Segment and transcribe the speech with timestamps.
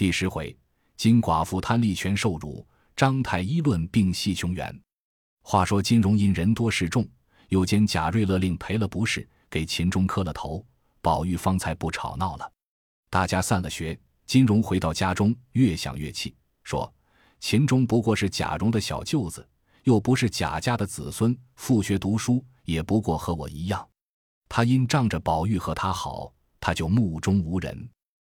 [0.00, 0.56] 第十回，
[0.96, 2.66] 金寡妇贪利权受辱，
[2.96, 4.74] 张太医论病系穷源。
[5.42, 7.06] 话说金荣因人多势众，
[7.50, 10.64] 又兼贾瑞勒令赔了不是，给秦钟磕了头，
[11.02, 12.50] 宝玉方才不吵闹了。
[13.10, 16.90] 大家散了学，金荣回到家中，越想越气，说
[17.38, 19.46] ：“秦钟不过是贾蓉的小舅子，
[19.82, 23.86] 又不是贾家的子孙，复学读书也不过和我一样。
[24.48, 27.90] 他因仗着宝玉和他好，他就目中无人。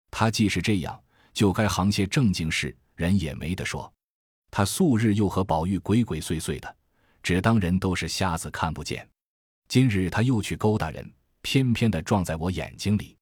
[0.10, 1.00] 他既是这样，
[1.34, 3.92] 就该行些正经事，人也没得说。
[4.50, 6.76] 他素日又和宝玉鬼鬼祟祟的，
[7.24, 9.08] 只当人都是瞎子看不见。
[9.68, 11.10] 今日他又去勾搭人，
[11.42, 13.16] 偏偏的撞在我眼睛里。”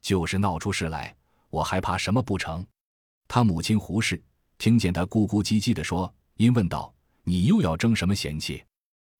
[0.00, 1.14] 就是闹出事来，
[1.50, 2.64] 我还怕什么不成？
[3.26, 4.22] 他母亲胡氏
[4.56, 6.94] 听见他咕咕唧唧的说，因问道
[7.24, 8.64] ：“你又要争什么嫌弃？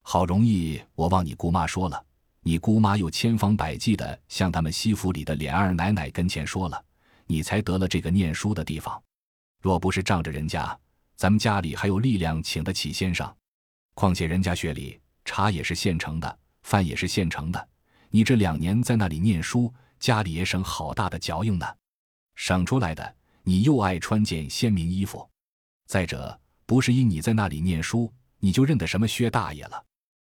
[0.03, 2.03] 好容易我望你姑妈说了，
[2.43, 6.83] 你姑妈又千方百计的向他们西府里的琏二奶奶跟前说了，
[7.29, 9.01] 你才得了这个念书的地方。
[9.63, 10.77] 若不是仗着人家，
[11.15, 13.33] 咱们家里还有力量请得起先生。
[13.95, 17.69] 况且人家学里茶也是现成的，饭也是现成的，
[18.11, 21.67] 你这两年在那里念书。”家里也省好大的嚼硬呢，
[22.37, 25.29] 省出来的你又爱穿件鲜明衣服。
[25.87, 28.09] 再者，不是因你在那里念书，
[28.39, 29.85] 你就认得什么薛大爷了。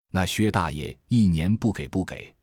[0.10, 2.34] 那薛大爷一年不给不给，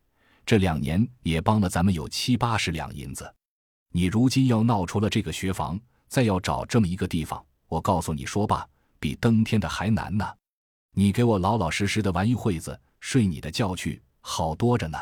[0.45, 3.35] 这两年也帮了咱们有七八十两银子。
[3.97, 5.79] 你如今要闹出了这个学房，
[6.09, 10.29] 再要找这么一个地方，我告诉你说吧，比登天的还难呢。
[10.97, 14.99] 你给我老老实实的玩一会子，睡你的觉去，好多着呢。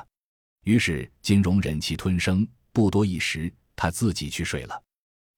[0.64, 4.82] 于是金荣忍气吞声，不多一时，他自己去睡了。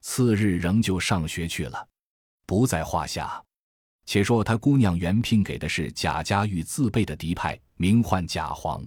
[0.01, 1.89] 次日仍旧上学去了，
[2.47, 3.41] 不在话下。
[4.05, 8.85] 且说他姑娘原聘给的是贾家玉自备的嫡派，名唤贾黄，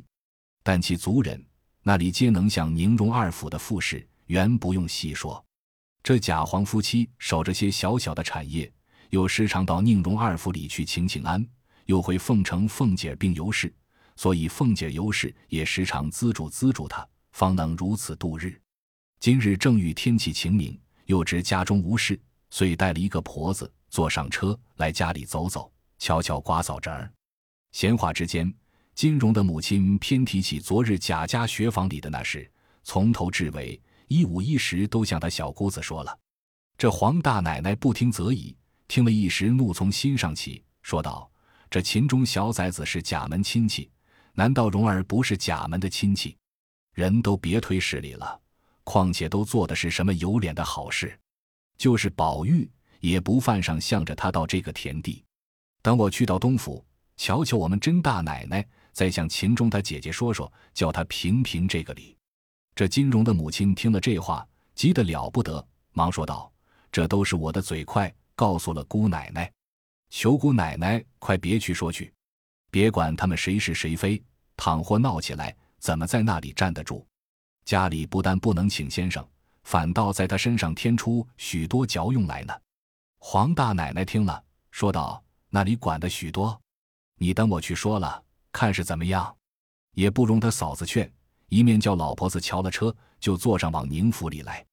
[0.61, 1.41] 但其族人
[1.83, 5.43] 那里皆能像宁荣二府的富士，原不用细说。
[6.03, 8.71] 这贾黄夫妻守着些小小的产业，
[9.09, 11.45] 又时常到宁荣二府里去请请安，
[11.85, 13.73] 又回凤城凤姐并尤氏。
[14.15, 18.59] 所以凤姐尤氏也时常资助资助他，方能如此度日。
[19.19, 27.11] 今日正遇天气晴明，又知家中无事，遂带了一个婆子坐上车来家里走走，悄悄刮扫着儿。
[27.73, 28.51] 闲话之间，
[28.95, 32.49] 金荣的母亲偏提起昨日贾家学房里的那事，
[32.83, 36.17] 从头至尾一五一十都向他小姑子说了。
[36.77, 38.55] 这黄大奶奶不听则已，
[38.87, 41.29] 听了一时怒从心上起，说道
[41.69, 43.89] ：“这秦钟小崽子是贾门亲戚。”
[44.33, 46.37] 难道蓉儿不是贾门的亲戚？
[46.93, 48.39] 人都别推事理了。
[48.83, 51.19] 况且都做的是什么有脸的好事？
[51.77, 52.69] 就是宝玉
[52.99, 55.23] 也不犯上，向着他到这个田地。
[55.81, 56.85] 等我去到东府，
[57.17, 62.15] 瞧瞧我们甄大奶奶，再向秦钟他姐姐说说，叫他评评这个理。
[62.77, 66.53] 这金荣的母亲听了这话，急得了不得，忙说道
[66.93, 69.51] ：“这都是我的嘴快，告诉了姑奶奶，
[70.11, 72.13] 求姑奶奶快别去说去。”
[72.69, 74.23] 别管他们谁是谁非，
[74.55, 77.03] 倘或闹起来，怎么在那里站得住？
[77.65, 79.27] 家里不但不能请先生，
[79.63, 82.53] 反倒在他身上添出许多嚼用来呢。
[83.17, 86.55] 黄大奶奶听了，说道：“那里管得许多？
[87.15, 89.35] 你等我去说了，看是怎么样。
[89.93, 91.11] 也不容他嫂子劝，
[91.49, 94.65] 一面叫老婆子瞧了车，就坐上往宁府里来。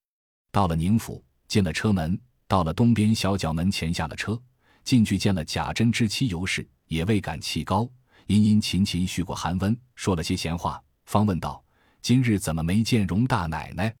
[0.51, 4.41] 到了宁府，进了车门，到了东边小角门前下了车，
[4.83, 7.89] 进去见了贾珍之妻尤氏。”也未敢气高，
[8.27, 11.65] 殷殷勤勤续过寒温，说了些闲话，方问道
[11.99, 13.91] ：“今日怎么没见荣大奶奶？”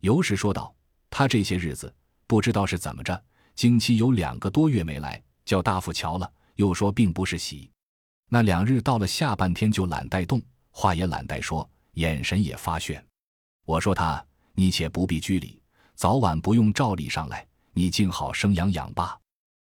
[0.00, 0.74] 尤氏说道
[1.10, 1.94] ：“她这些日子
[2.26, 3.22] 不知道是怎么着，
[3.54, 7.70] 经期有两个多月没来，叫大夫瞧了，又说并不是喜。
[8.30, 10.40] 那两日到了下半天就懒带动，
[10.70, 13.02] 话也懒带说，眼神也发眩。
[13.64, 15.60] 我说他，你且不必拘礼，
[15.94, 19.18] 早晚不用照例上来，你静好生养养罢。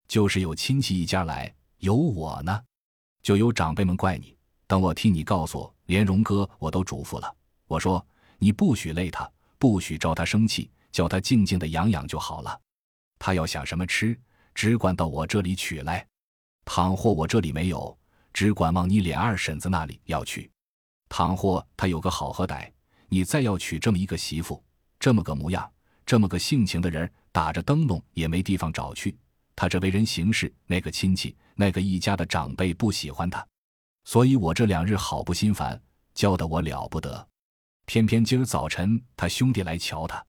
[0.07, 2.63] 就是有亲戚一家来。”有我呢，
[3.23, 4.37] 就有长辈们怪你。
[4.67, 7.35] 等我替你告诉连荣哥，我都嘱咐了。
[7.65, 8.05] 我说
[8.37, 9.27] 你不许累他，
[9.57, 12.61] 不许招他生气，叫他静静的养养就好了。
[13.17, 14.15] 他要想什么吃，
[14.53, 16.07] 只管到我这里取来。
[16.63, 17.97] 倘或我这里没有，
[18.31, 20.50] 只管往你脸二婶子那里要去。
[21.11, 22.71] 倘或他有个好和歹，
[23.09, 24.63] 你再要娶这么一个媳妇，
[24.97, 25.69] 这么个模样，
[26.05, 29.17] 这么个性情的人，打着灯笼也没地方找去。
[29.53, 31.35] 他这为人行事，那个亲戚。
[31.53, 33.45] 那个一家的长辈不喜欢他，
[34.05, 35.79] 所以我这两日好不心烦，
[36.15, 37.27] 教得我了不得。
[37.85, 40.25] 偏偏今儿早晨他兄弟来瞧他，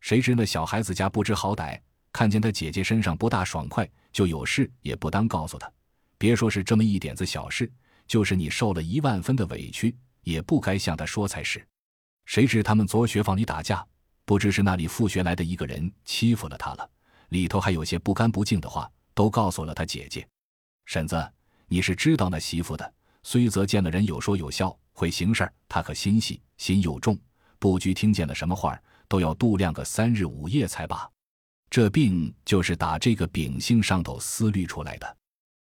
[0.00, 1.80] 谁知那小孩子家不知好歹，
[2.12, 5.68] 看见他姐姐身上不大爽快，就有事也不当告诉他。
[6.16, 7.72] 别说是这么一点子小事，
[8.06, 11.66] 就是你受了一万分的委屈，也不该向他说才是。
[12.26, 13.86] 谁知他们昨学房里打架，
[14.24, 16.90] 不知是那里复学来的一个人欺负了他了，
[17.30, 20.26] 里头还有些不干不净的话，都告诉了他姐姐。
[20.84, 21.32] 婶子，
[21.66, 27.18] 你是知道那媳妇的，虽则见了人有说有笑，会行事，他可心细，心又重，
[27.58, 28.78] 不拘听见了什么话，
[29.08, 31.10] 都要度量个三日五夜才罢。
[31.70, 35.16] 这病就是打这个秉性上头思虑出来的。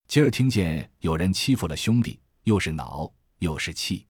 [0.08, 4.06] 今儿听见有人欺负了兄弟，又是恼又是气，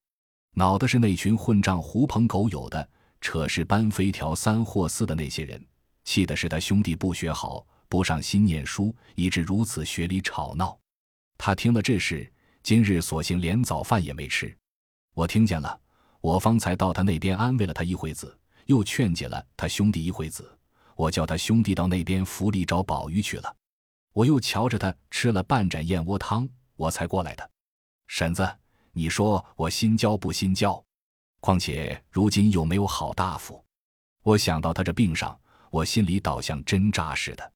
[0.53, 2.89] 恼的是那群混账狐朋狗友的。
[3.23, 5.63] 扯是搬飞条三或四的那些人，
[6.03, 10.75] 气的是他兄弟不学好，不上心念书，以致如此学里吵闹。
[11.37, 12.27] 他听了这事，
[12.63, 14.51] 今日索性连早饭也没吃。
[15.13, 15.79] 我听见了，
[16.19, 20.57] 我方才到他那边安慰了他一回子，又劝解了他兄弟一回子。
[20.95, 23.55] 我叫他兄弟到那边府里找宝玉去了。
[24.13, 27.47] 我又瞧着他吃了半盏燕窝汤，我才过来的。
[28.07, 28.49] 婶子，
[28.93, 30.83] 你说我心焦不心焦？
[31.39, 33.63] 况且如今又没有好大夫，
[34.21, 35.39] 我想到他这病上，
[35.69, 37.51] 我心里倒像针扎似的。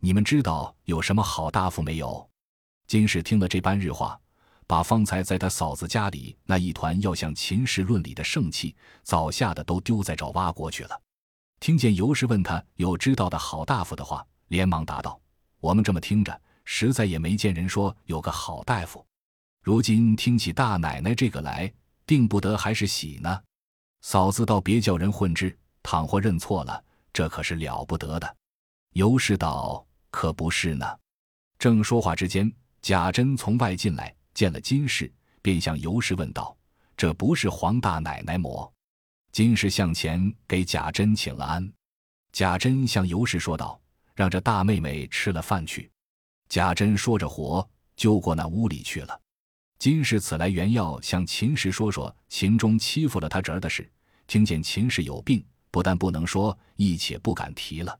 [0.00, 2.28] 你们知道有什么好大夫没有？
[2.86, 4.20] 金氏听了这般日话，
[4.66, 11.00] 把方才在他嫂子家里那一团要向秦氏论理的盛气，早吓得都丢在找挖锅去了。
[11.60, 15.18] 听见尤氏问他有知道的好大夫的话，连忙答道
[15.60, 19.06] ：“我们这么听着，实在也没见人说有个好大夫。
[19.62, 21.72] 如今听起大奶奶这个来。”
[22.04, 23.40] 定不得还是喜呢，
[24.02, 25.56] 嫂子倒别叫人混之。
[25.84, 28.36] 倘或认错了，这可是了不得的。
[28.92, 30.84] 尤氏道：“可不是呢。”
[31.58, 35.10] 正说话之间，贾珍从外进来，见了金氏，
[35.40, 36.54] 便向尤氏问道
[36.98, 38.70] ：“这不是黄大奶奶么？”
[39.32, 41.72] 金氏向前给贾珍请了安。
[42.32, 43.80] 贾珍向尤氏说道
[44.14, 45.90] ：“让这大妹妹吃了饭去。”
[46.50, 47.66] 贾珍说着活，
[47.96, 49.21] 就过那屋里去了。
[49.82, 53.90] 金氏此来原要向秦氏说说秦钟欺负了他侄儿的事，
[54.28, 57.98] 听见秦氏有病，不但不能说，亦且不敢提了。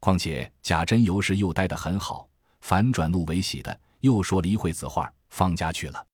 [0.00, 2.28] 况且贾珍尤氏又待得很好，
[2.60, 6.06] 反转怒为喜的，又说了一会子话，方家去了。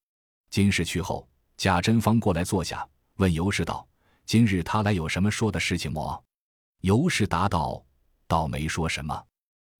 [0.49, 3.85] 金氏去后，贾珍方过来坐下，问尤氏道
[4.25, 6.25] ：“今日他来有什么说的事情么？”
[6.83, 7.85] 尤氏答道
[8.29, 9.21] ：“倒没说什么。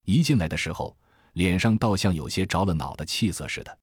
[0.07, 0.99] 一进来的时候，
[1.35, 3.79] 脸上倒像有些着了恼的气色似的。”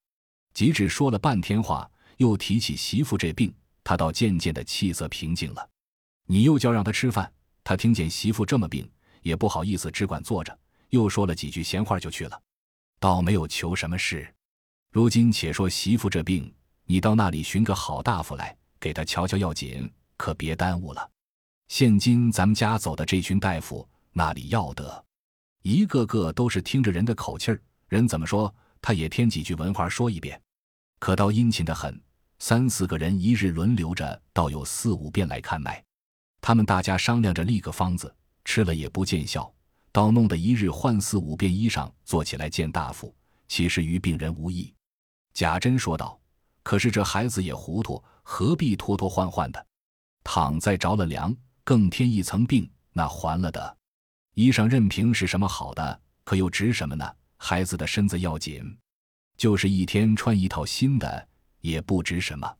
[0.57, 5.69] 即只说了半天话，又提起媳妇这病，他倒渐渐的气色平静了。
[6.25, 7.31] 你又叫让他吃饭，
[7.63, 8.89] 他听见媳妇这么病，
[9.21, 10.59] 也不好意思，只管坐着，
[10.89, 12.41] 又说了几句闲话就去了，
[12.99, 14.33] 倒没有求什么事。
[14.91, 16.51] 如今且说媳妇这病，
[16.85, 19.87] 你到那里寻个好大夫来，给他瞧瞧要紧，
[20.17, 21.07] 可别耽误了。
[21.67, 25.05] 现今咱们家走的这群大夫，那里要得，
[25.61, 28.51] 一个个都是听着人的口气儿，人怎么说，
[28.81, 30.41] 他也添几句文话说一遍。
[30.99, 31.99] 可倒殷勤的很，
[32.39, 35.83] 三四个人一日轮流着，倒有四五遍来看脉。
[36.41, 38.13] 他们大家商量着立个方子，
[38.45, 39.51] 吃了也不见效，
[39.91, 43.13] 倒弄得一日换四五遍衣裳，坐起来见大夫，
[43.47, 44.73] 其实于病人无益。
[45.33, 46.19] 贾珍说道
[46.63, 49.65] ：“可是这孩子也糊涂，何必拖拖换换的？
[50.23, 53.77] 躺再着了凉，更添一层病，那还了得？
[54.33, 57.15] 衣裳任凭是什么好的，可又值什么呢？
[57.37, 58.63] 孩子的身子要紧。”
[59.37, 61.27] 就是一天穿一套新的
[61.61, 62.51] 也不值什么。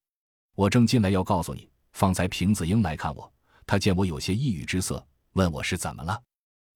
[0.54, 3.32] 我正进来要告诉你，方才平子英来看我，
[3.66, 5.04] 他见我有些抑郁之色，
[5.34, 6.22] 问我是怎么了，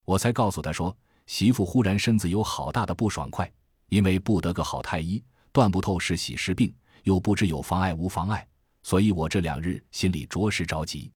[0.04, 0.96] 我才告诉他说，
[1.28, 3.50] 媳妇忽然身子有好大的不爽快，
[3.90, 6.74] 因为不得个好太医，断不透是喜是病，
[7.04, 8.48] 又不知有妨碍无妨碍，
[8.82, 11.12] 所以我这两日心里着实着急。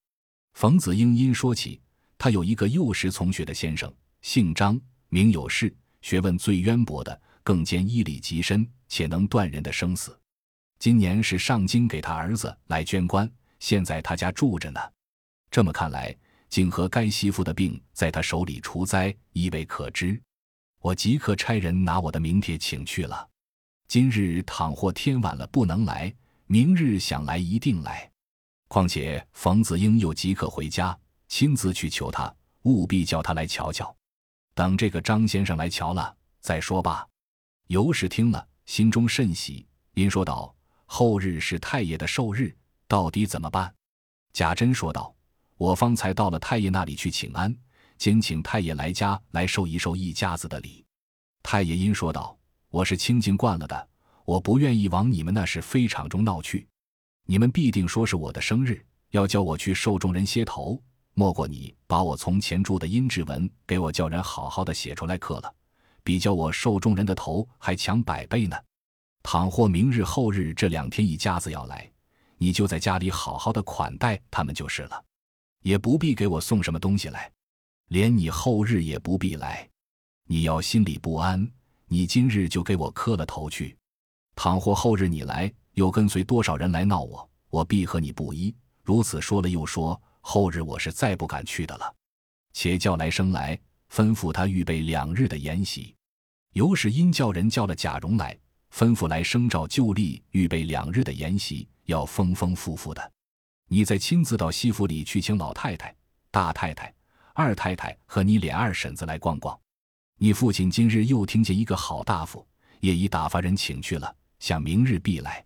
[0.53, 1.81] 冯子英因说起，
[2.19, 4.79] 他有一个幼时从学的先生，姓张，
[5.09, 7.19] 名有事，学问最渊博的。
[7.43, 10.17] 更兼医理极深，且能断人的生死。
[10.79, 14.79] 今年是上京给他儿子来捐官，现在他家住着呢。
[15.49, 16.15] 这么看来，
[16.49, 20.21] 竟和该媳妇的病在他手里除灾，亦未可知。
[20.79, 23.27] 我即刻差人拿我的名帖请去了。
[23.87, 26.13] 今日倘或天晚了不能来，
[26.47, 28.11] 明日想来一定来。
[28.67, 33.95] 况且冯子英又即刻回家，亲自去求他，务必叫他来瞧瞧。
[34.53, 37.07] 等这个张先生来瞧了再说吧。
[37.67, 40.53] 尤氏听了，心中甚喜，因说道
[40.85, 42.55] ：“后日是太爷的寿日，
[42.87, 43.73] 到底怎么办？”
[44.33, 45.15] 贾珍说道
[45.57, 47.55] ：“我方才到了太爷那里去请安，
[47.97, 50.83] 兼请太爷来家来受一受一家子的礼。”
[51.43, 52.37] 太爷因说道
[52.69, 53.87] ：“我是清静惯了的，
[54.25, 56.67] 我不愿意往你们那是非场中闹去。
[57.25, 60.81] 你们必定说是我的生日，要叫我去受众人歇头，
[61.13, 65.53] 莫过你把我从前住的阴质文给我叫人好好的写出来刻了。”
[66.05, 68.55] 比较我受众人的头还强百倍呢。
[69.23, 71.91] 倘或明日后日这两天一家子要来，
[72.37, 75.03] 你就在家里好好的款待他们就是了，
[75.63, 77.29] 也不必给我送什么东西来。
[77.87, 79.67] 连你后日也不必来。
[80.27, 81.51] 你要心里不安，
[81.87, 83.75] 你今日就给我磕了头去。
[84.35, 88.55] 倘或后日你来，又跟随多少人来闹我，我必和你不一。
[88.83, 91.95] 如此说了又说，后日我是再不敢去的了。
[92.53, 93.59] 且叫来生来，
[93.91, 95.94] 吩咐他预备两日的筵席。
[96.55, 98.33] 尤氏因叫人叫了贾蓉来，
[98.73, 103.11] 吩咐来生召旧例预备两日的筵席，要丰丰富富的。
[103.67, 105.93] 你再亲自到西府里去请老太太、
[106.31, 106.93] 大太太、
[107.33, 109.59] 二太太和你脸二婶子来逛逛。
[110.17, 112.47] 你父亲今日又听见一个好大夫，
[112.79, 115.43] 也已打发人请去了，想明日必来。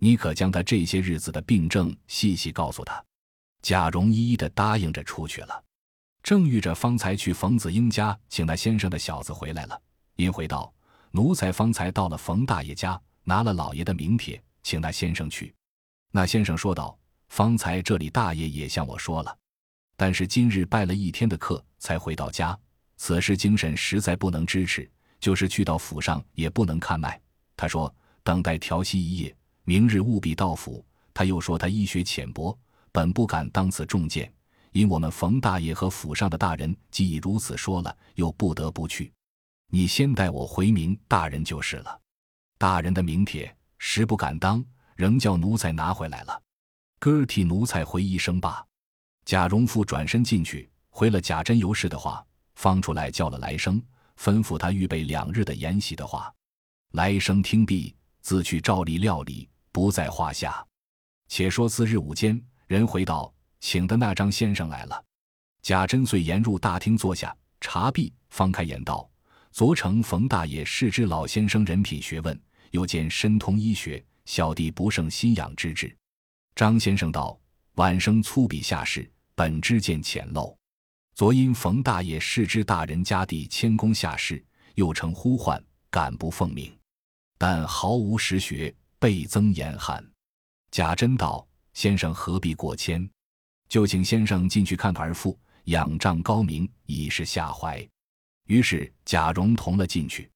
[0.00, 3.02] 你可将他这些日子的病症细细告诉他。
[3.62, 5.64] 贾蓉一一的答应着出去了。
[6.22, 9.80] 正遇着方才去冯子英家请那先生的小子回来了。
[10.16, 10.72] 因回道
[11.10, 15.54] ：“奴才方才到了冯大爷家，拿了老爷的名帖，请那先生去。”
[16.12, 16.98] 那先生说道
[17.30, 19.36] ：“方才这里大爷也向我说了，
[19.96, 22.58] 但是今日拜了一天的客，才回到家。
[22.96, 24.88] 此时精神实在不能支持，
[25.18, 27.20] 就是去到府上也不能看脉。
[27.56, 27.92] 他说
[28.22, 30.84] 等待调息一夜，明日务必到府。
[31.14, 32.56] 他又说他医学浅薄，
[32.92, 34.32] 本不敢当此重见，
[34.72, 39.12] 因我们冯大爷和府上的大人既已如此说了，又不得不去。”
[39.74, 41.98] 你先带我回明大人就是了。
[42.58, 44.62] 大人的名帖实不敢当，
[44.96, 46.42] 仍叫奴才拿回来了。
[46.98, 48.62] 哥儿替奴才回一声罢。
[49.24, 52.22] 贾蓉父转身进去，回了贾珍尤氏的话，
[52.54, 53.82] 方出来叫了来生，
[54.18, 56.30] 吩咐他预备两日的筵席的话。
[56.90, 60.62] 来生听毕，自去照例料理，不在话下。
[61.28, 65.02] 且说次日午间，人回道，请的那张先生来了。
[65.62, 69.08] 贾珍遂沿入大厅坐下，茶毕，方开言道。
[69.52, 72.40] 昨承冯大爷是知老先生人品学问，
[72.70, 75.94] 又见深通医学，小弟不胜心仰之至。
[76.54, 77.38] 张先生道
[77.76, 80.56] ：“晚生粗鄙下士，本知见浅陋。
[81.14, 84.42] 昨因冯大爷是知大人家弟谦恭下士，
[84.74, 86.74] 又称呼唤，敢不奉命？
[87.36, 90.02] 但毫无实学，倍增严寒。”
[90.72, 93.06] 贾珍道：“先生何必过谦？
[93.68, 97.86] 就请先生进去看儿妇，仰仗高明，以示下怀。”
[98.46, 100.30] 于是贾蓉同了进去，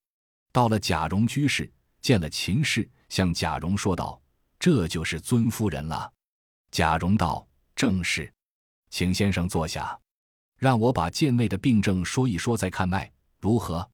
[0.52, 1.70] 到了贾蓉居室，
[2.00, 4.20] 见了秦氏，向贾蓉说道
[4.58, 6.12] ：“这就是尊夫人了。”
[6.70, 8.32] 贾蓉道：“正是，
[8.90, 9.98] 请先生坐下，
[10.56, 13.10] 让我把贱内的病症说一说，再看脉，
[13.40, 13.88] 如何？”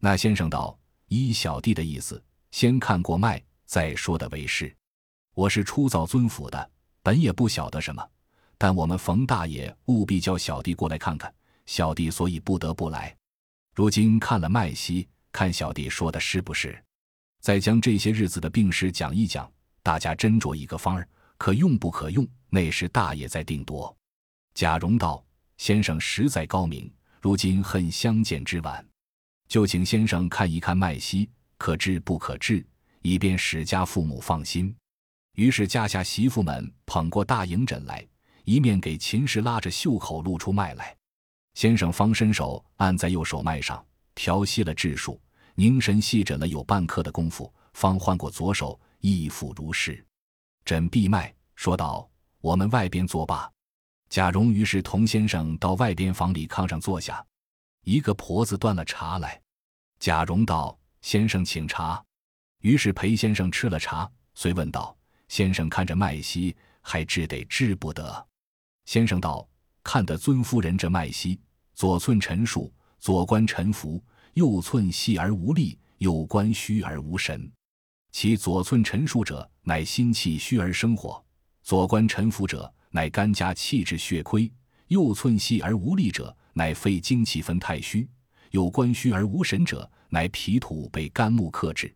[0.00, 2.22] 那先生道：“依小弟的意思，
[2.52, 4.74] 先看过脉，再说的为是。
[5.34, 6.70] 我是初造尊府的，
[7.02, 8.08] 本也不晓得什么，
[8.56, 11.34] 但我们冯大爷务必叫小弟过来看看，
[11.66, 13.14] 小弟所以不得不来。”
[13.78, 16.76] 如今看了脉息，看小弟说的是不是？
[17.40, 19.48] 再将这些日子的病史讲一讲，
[19.84, 23.96] 大家斟酌一个方儿，可用不可用，那时大爷在定夺。
[24.52, 25.24] 贾蓉道
[25.58, 28.84] ：“先生实在高明，如今恨相见之晚，
[29.46, 32.66] 就请先生看一看脉息，可治不可治，
[33.02, 34.74] 以便史家父母放心。”
[35.38, 38.04] 于是家下媳妇们捧过大银枕来，
[38.42, 40.97] 一面给秦氏拉着袖口露出脉来。
[41.58, 43.84] 先生方伸手按在右手脉上，
[44.14, 45.20] 调息了质数，
[45.56, 50.06] 凝神细诊了有半刻的功夫，方换过左手，亦复如是。
[50.64, 52.08] 诊闭脉，说道
[52.40, 53.50] ：“我们外边作罢。”
[54.08, 57.26] 贾蓉于是同先生到外边房里炕上坐下，
[57.82, 59.42] 一个婆子端了茶来。
[59.98, 62.00] 贾蓉道：“先生请茶。”
[62.62, 64.96] 于是裴先生吃了茶，遂问道
[65.26, 68.28] ：“先生看着脉息，还治得治不得？”
[68.86, 69.44] 先生道
[69.82, 71.36] ：“看得尊夫人这脉息。”
[71.78, 74.02] 左寸沉数，左关沉浮；
[74.34, 77.48] 右寸细而无力，右关虚而无神。
[78.10, 81.22] 其左寸沉数者，乃心气虚而生火；
[81.62, 84.50] 左关沉浮者，乃肝家气滞血亏；
[84.88, 88.04] 右寸细而无力者，乃肺精气分太虚；
[88.50, 91.94] 右关虚而无神者，乃脾土被肝木克制。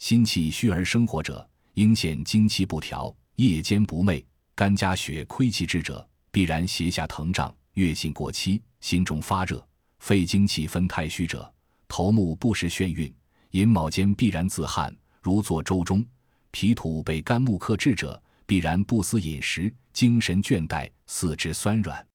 [0.00, 4.22] 心气虚而生火者，应现精气不调，夜间不寐；
[4.54, 8.60] 肝家血亏气滞者，必然胁下疼胀，月信过期。
[8.80, 9.66] 心中发热，
[10.00, 11.50] 肺精气分太虚者，
[11.88, 13.10] 头目不时眩晕，
[13.52, 16.04] 寅卯间必然自汗，如坐舟中。
[16.50, 22.06] 脾土被肝木克制者，必然不思饮食，精神倦怠，四肢酸软。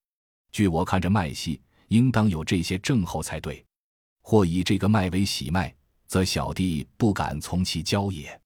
[0.52, 3.66] 据我看着脉息，应当有这些症候才对。
[4.22, 5.74] 或以这个脉为喜脉，
[6.06, 8.40] 则小弟不敢从其教也。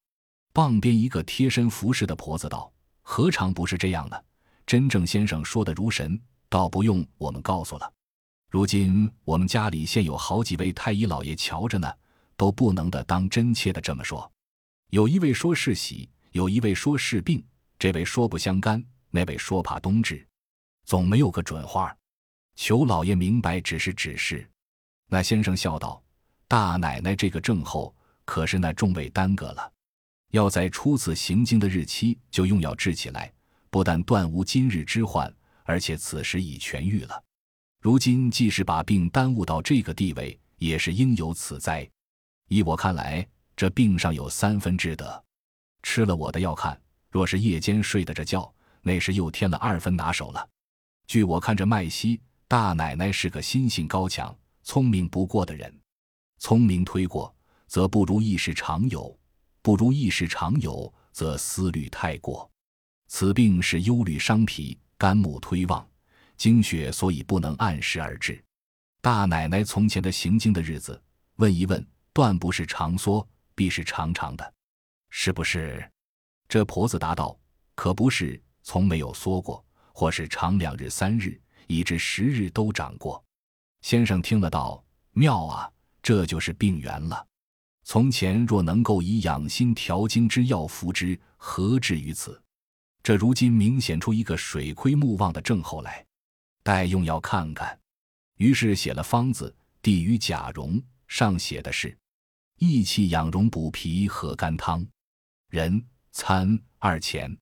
[0.53, 2.71] 傍边一个贴身服侍的婆子道
[3.03, 4.17] ：“何尝不是这样呢？
[4.65, 6.17] 真正先生说的如神，
[6.53, 7.93] 倒不用我们告诉了。”
[8.47, 11.91] 如今我们家里现有好几位太医老爷瞧着呢，
[12.37, 14.31] 都不能的当真切的这么说。
[14.91, 17.43] 有一位说是喜，有一位说是病，
[17.79, 20.23] 这位说不相干，那位说怕冬至，
[20.85, 21.97] 总没有个准话。
[22.55, 24.47] 求老爷明白只是指示。
[25.09, 26.03] 那先生笑道
[26.47, 27.95] ：“大奶奶这个症候，
[28.25, 29.73] 可是那众位耽搁了。
[30.29, 33.33] 要在初次行经的日期就用药治起来，
[33.71, 35.33] 不但断无今日之患，
[35.63, 37.23] 而且此时已痊愈了。
[37.81, 41.89] 如今即使把病耽误到这个地位，也是应有此灾。
[42.47, 45.23] 依我看来，这病上有三分之德。
[45.81, 46.79] 吃了我的药看，
[47.09, 50.49] 若是夜间睡得着觉，那是又添了二分拿手了。
[51.07, 54.33] 据我看，这麦西，大奶奶是个心性高强。”
[54.65, 55.77] 聪明不过的人，
[56.39, 57.35] 聪明推过，
[57.67, 59.13] 则不如意事常有；
[59.61, 62.49] 不如意事常有，则思虑太过。
[63.09, 65.85] 此病是忧虑伤脾，肝木推旺，
[66.37, 68.41] 经血所以不能按时而至。
[69.01, 71.03] 大奶奶从前的行经的日子，
[71.35, 74.53] 问一问，断不是长缩，必是长长的，
[75.09, 75.85] 是不是？
[76.47, 77.37] 这婆子答道
[77.75, 83.21] ：“可不是，从没有缩过，或是长两日、三日，以至十日都长过。”
[83.83, 84.81] 先生听了道
[85.11, 85.69] ：“妙啊，
[86.01, 87.27] 这就是病源了。
[87.83, 92.41] 从前若能够以养心调经之药服之，何至于此？
[93.03, 96.05] 这如今明显出一个水亏木旺的症候来，
[96.63, 97.77] 待用药看看。”
[98.39, 101.95] 于是写了方子，递与贾蓉，上写的是
[102.57, 104.87] ：“益气养荣补脾和肝汤，
[105.49, 107.37] 人参二钱，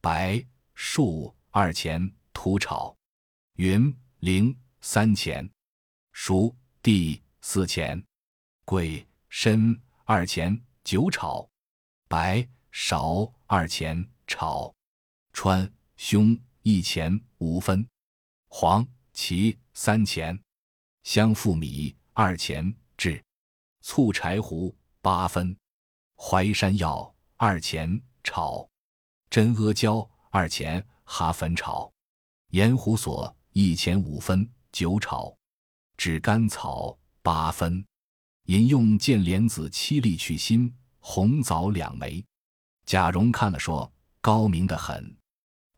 [0.00, 0.44] 白
[0.74, 2.96] 术二钱，土炒，
[3.56, 5.48] 云苓三钱。”
[6.12, 8.02] 熟地四钱，
[8.64, 11.46] 桂参二钱，酒炒；
[12.08, 14.72] 白芍二钱，炒；
[15.34, 17.86] 川芎一钱五分，
[18.46, 20.40] 黄芪三钱，
[21.02, 23.20] 香附米二钱，制；
[23.82, 25.54] 醋柴胡八分，
[26.16, 28.66] 淮山药二钱，炒；
[29.28, 31.92] 真阿胶二钱，哈粉炒；
[32.50, 35.36] 盐胡索一钱五分，酒炒。
[35.96, 37.84] 炙甘草八分，
[38.44, 42.24] 饮用见莲子七粒去心，红枣两枚。
[42.86, 43.92] 贾蓉看了说
[44.22, 45.16] ：“高明的很，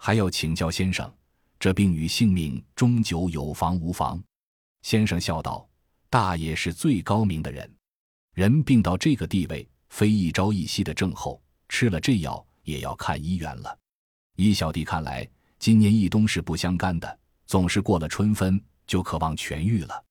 [0.06, 1.12] 还要请教先生，
[1.58, 4.22] 这病与性命终究有防无防？”
[4.82, 5.68] 先生笑道
[6.08, 7.68] ：“大爷是最高明的人，
[8.32, 13.76] 人病到这个地位，非一朝一夕的症候，吃了这药也要看医院了。
[14.36, 20.04] 依小弟看来，今年一冬是不相干的，总是过了春分就渴望痊愈了。”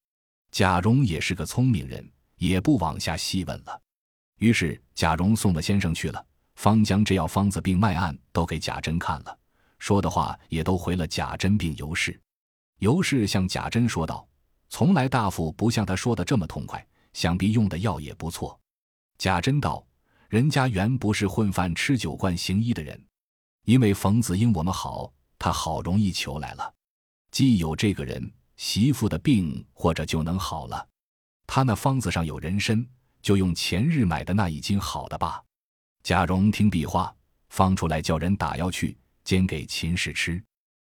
[0.52, 2.06] 贾蓉也是个聪明人，
[2.36, 3.82] 也不往下细问了。
[4.40, 6.22] 于是贾蓉送了先生去了，
[6.56, 9.40] 方将这药方子病脉案都给贾珍看了，
[9.80, 12.20] 说的话也都回了贾珍并尤氏。
[12.80, 14.28] 尤氏向贾珍说道
[14.70, 18.60] ：“从来大夫不像他说的这么痛快，想必用的药也不错。”
[19.18, 19.86] 贾珍道
[20.30, 23.02] ：“人家原不是混饭吃酒惯行医的人，
[23.66, 26.74] 因为冯子英我们好，他好容易求来了。
[27.32, 30.88] 既有这个人。”媳妇的病或者就能好了，
[31.46, 32.88] 他那方子上有人参，
[33.22, 35.44] 就用前日买的那一斤好的吧。
[36.04, 37.14] 贾蓉听毕话，
[37.50, 40.42] 方出来叫人打药去，煎给秦氏吃。